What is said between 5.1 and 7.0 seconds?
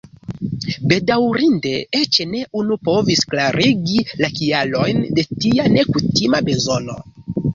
de tia nekutima bezono.